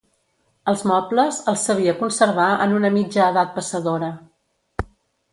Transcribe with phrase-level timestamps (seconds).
[0.71, 4.09] Els mobles, els sabia conservar en una mitja edat passadora